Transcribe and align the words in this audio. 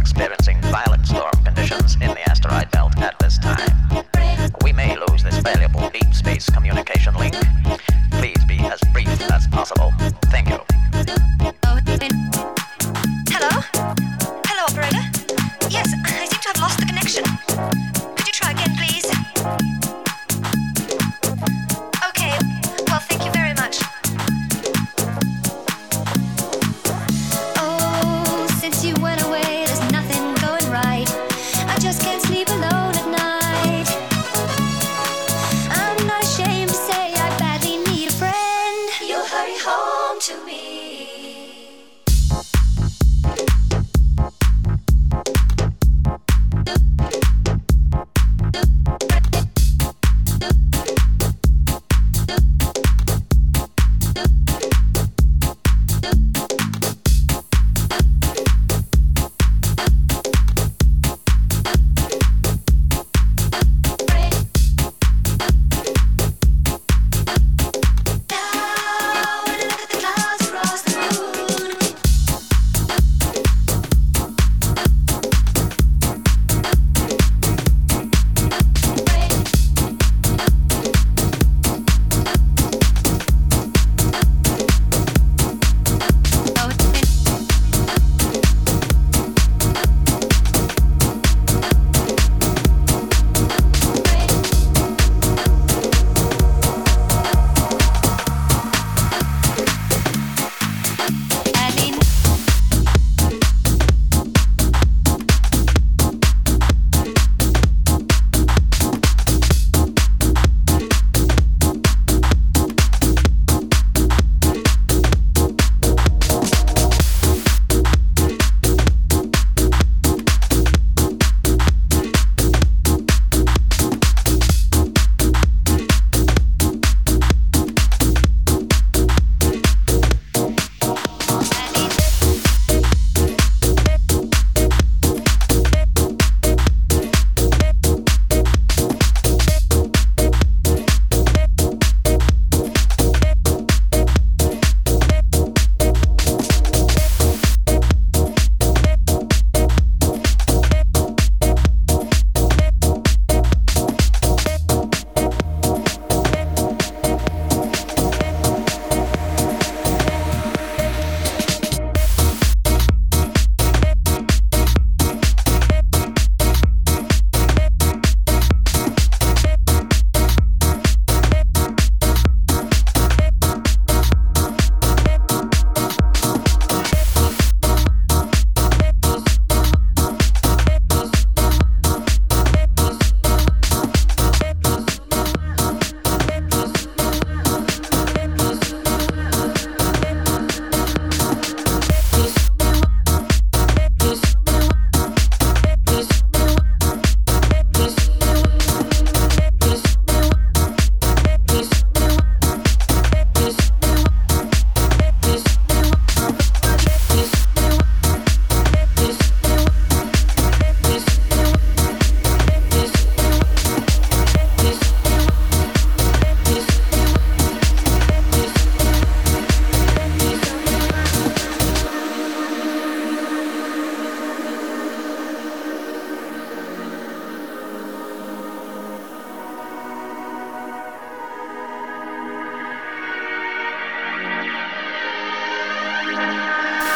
experiment. 0.00 0.39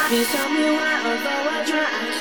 Please 0.07 0.27
tell 0.27 0.49
me 0.51 0.61
why, 0.61 1.01
although 1.03 1.49
I 1.49 1.65
try, 1.65 1.81
I 1.81 2.14